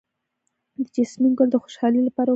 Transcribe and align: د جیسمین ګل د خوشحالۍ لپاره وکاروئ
د 0.83 0.85
جیسمین 0.95 1.33
ګل 1.37 1.49
د 1.51 1.55
خوشحالۍ 1.63 2.01
لپاره 2.07 2.25
وکاروئ 2.27 2.29